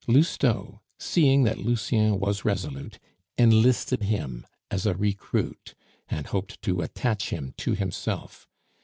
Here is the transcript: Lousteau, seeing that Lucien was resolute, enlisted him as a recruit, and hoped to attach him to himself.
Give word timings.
Lousteau, 0.07 0.81
seeing 0.97 1.43
that 1.43 1.59
Lucien 1.59 2.19
was 2.19 2.43
resolute, 2.43 2.97
enlisted 3.37 4.01
him 4.01 4.47
as 4.71 4.87
a 4.87 4.95
recruit, 4.95 5.75
and 6.09 6.25
hoped 6.25 6.59
to 6.63 6.81
attach 6.81 7.29
him 7.29 7.53
to 7.57 7.75
himself. 7.75 8.47